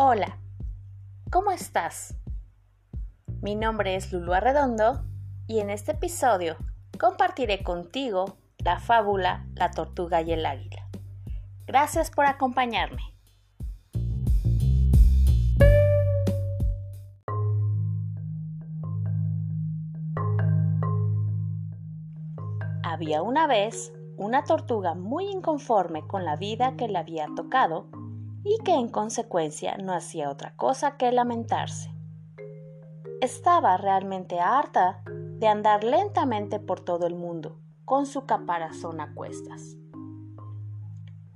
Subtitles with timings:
[0.00, 0.38] Hola,
[1.28, 2.14] ¿cómo estás?
[3.42, 5.02] Mi nombre es Lulu Arredondo
[5.48, 6.56] y en este episodio
[7.00, 10.88] compartiré contigo la fábula La tortuga y el águila.
[11.66, 13.02] Gracias por acompañarme.
[22.84, 27.88] Había una vez una tortuga muy inconforme con la vida que le había tocado
[28.44, 31.92] y que en consecuencia no hacía otra cosa que lamentarse.
[33.20, 39.76] Estaba realmente harta de andar lentamente por todo el mundo con su caparazón a cuestas.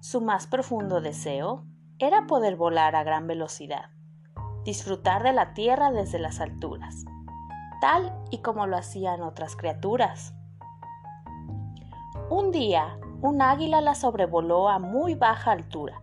[0.01, 1.65] Su más profundo deseo
[1.99, 3.91] era poder volar a gran velocidad,
[4.65, 7.05] disfrutar de la tierra desde las alturas,
[7.81, 10.35] tal y como lo hacían otras criaturas.
[12.29, 16.03] Un día, un águila la sobrevoló a muy baja altura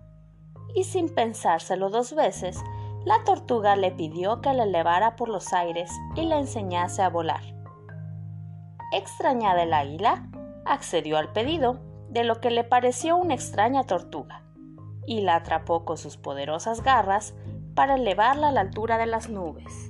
[0.75, 2.61] y sin pensárselo dos veces,
[3.05, 7.41] la tortuga le pidió que la elevara por los aires y le enseñase a volar.
[8.91, 10.29] Extrañada el águila,
[10.65, 14.43] accedió al pedido, de lo que le pareció una extraña tortuga,
[15.05, 17.33] y la atrapó con sus poderosas garras
[17.75, 19.87] para elevarla a la altura de las nubes.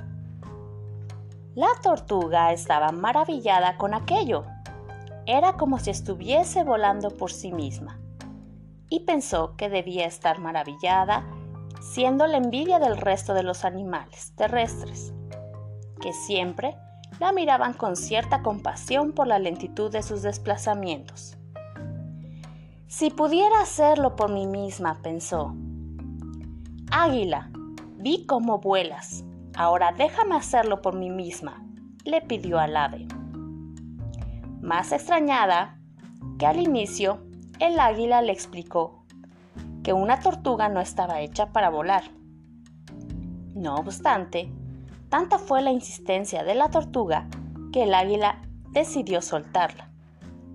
[1.56, 4.46] La tortuga estaba maravillada con aquello
[5.32, 8.00] era como si estuviese volando por sí misma,
[8.90, 11.26] y pensó que debía estar maravillada,
[11.82, 15.14] siendo la envidia del resto de los animales terrestres,
[16.02, 16.76] que siempre
[17.20, 21.38] la miraban con cierta compasión por la lentitud de sus desplazamientos.
[22.88, 25.54] Si pudiera hacerlo por mí misma, pensó.
[26.92, 27.52] Águila,
[27.98, 29.24] vi cómo vuelas.
[29.56, 31.64] Ahora déjame hacerlo por mí misma,
[32.06, 33.08] le pidió al ave
[34.62, 35.80] más extrañada
[36.38, 37.24] que al inicio,
[37.60, 39.04] el águila le explicó
[39.84, 42.04] que una tortuga no estaba hecha para volar.
[43.54, 44.52] No obstante,
[45.10, 47.28] tanta fue la insistencia de la tortuga
[47.72, 49.90] que el águila decidió soltarla,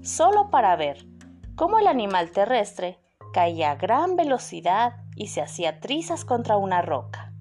[0.02, 1.06] solo para ver
[1.56, 2.98] cómo el animal terrestre
[3.32, 7.32] caía a gran velocidad y se hacía trizas contra una roca.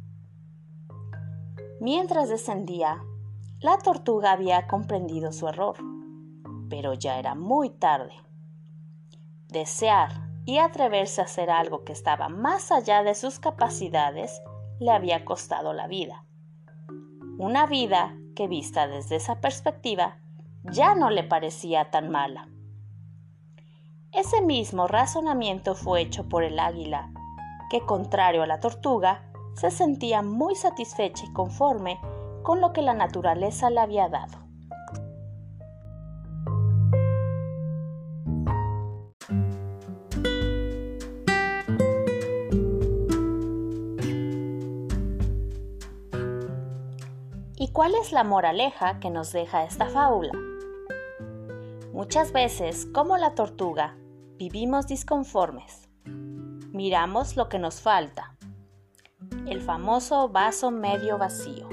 [1.79, 3.01] Mientras descendía,
[3.59, 5.75] la tortuga había comprendido su error
[6.73, 8.13] pero ya era muy tarde.
[9.53, 10.09] Desear
[10.45, 14.41] y atreverse a hacer algo que estaba más allá de sus capacidades
[14.79, 16.25] le había costado la vida.
[17.37, 20.17] Una vida que vista desde esa perspectiva
[20.63, 22.49] ya no le parecía tan mala.
[24.11, 27.11] Ese mismo razonamiento fue hecho por el águila,
[27.69, 31.99] que contrario a la tortuga, se sentía muy satisfecha y conforme
[32.41, 34.42] con lo que la naturaleza le había dado.
[47.55, 50.31] ¿Y cuál es la moraleja que nos deja esta fábula?
[51.93, 53.95] Muchas veces, como la tortuga,
[54.37, 55.87] vivimos disconformes.
[56.05, 58.35] Miramos lo que nos falta.
[59.45, 61.69] El famoso vaso medio vacío.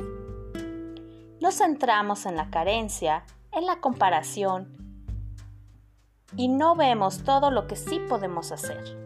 [1.40, 4.76] Nos centramos en la carencia, en la comparación
[6.36, 8.98] y no vemos todo lo que sí podemos hacer.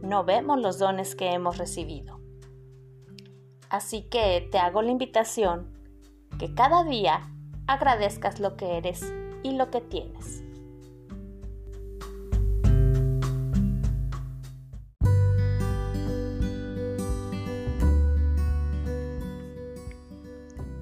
[0.00, 2.23] No vemos los dones que hemos recibido.
[3.74, 5.66] Así que te hago la invitación
[6.38, 7.28] que cada día
[7.66, 9.02] agradezcas lo que eres
[9.42, 10.44] y lo que tienes.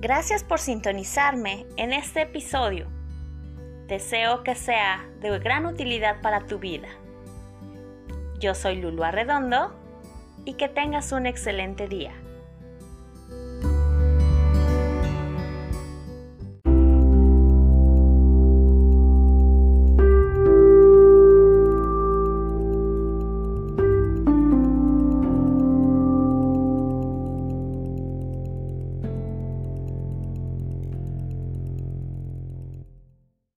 [0.03, 2.89] Gracias por sintonizarme en este episodio.
[3.87, 6.89] Deseo que sea de gran utilidad para tu vida.
[8.39, 9.75] Yo soy Lulu Arredondo
[10.45, 12.13] y que tengas un excelente día.